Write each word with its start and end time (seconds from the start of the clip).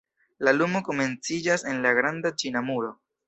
La 0.47 0.53
ludo 0.55 0.79
komenciĝas 0.87 1.65
en 1.73 1.85
la 1.85 1.93
Granda 1.99 2.35
Ĉina 2.43 2.67
Muro. 2.71 2.91